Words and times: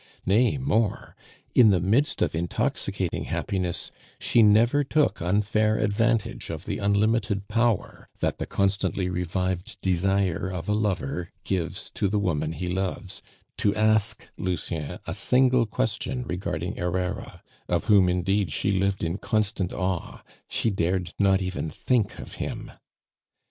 Nay, 0.25 0.57
more! 0.57 1.15
In 1.53 1.69
the 1.69 1.79
midst 1.79 2.23
of 2.23 2.33
intoxicating 2.33 3.25
happiness 3.25 3.91
she 4.17 4.41
never 4.41 4.83
took 4.83 5.21
unfair 5.21 5.77
advantage 5.77 6.49
of 6.49 6.65
the 6.65 6.79
unlimited 6.79 7.47
power 7.47 8.09
that 8.17 8.39
the 8.39 8.47
constantly 8.47 9.11
revived 9.11 9.79
desire 9.81 10.49
of 10.49 10.67
a 10.67 10.73
lover 10.73 11.29
gives 11.43 11.91
to 11.91 12.07
the 12.07 12.17
woman 12.17 12.53
he 12.53 12.67
loves 12.67 13.21
to 13.57 13.75
ask 13.75 14.27
Lucien 14.39 14.97
a 15.05 15.13
single 15.13 15.67
question 15.67 16.23
regarding 16.23 16.77
Herrera, 16.77 17.43
of 17.69 17.83
whom 17.83 18.09
indeed 18.09 18.51
she 18.51 18.71
lived 18.71 19.03
in 19.03 19.19
constant 19.19 19.71
awe; 19.71 20.23
she 20.49 20.71
dared 20.71 21.13
not 21.19 21.43
even 21.43 21.69
think 21.69 22.17
of 22.17 22.33
him. 22.41 22.71